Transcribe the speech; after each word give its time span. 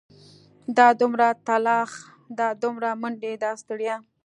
دا 0.77 0.87
دومره 1.01 1.27
تلاښ 1.47 1.91
دا 2.39 2.47
دومره 2.61 2.89
منډې 3.01 3.31
دا 3.43 3.51
ستړيا. 3.61 3.95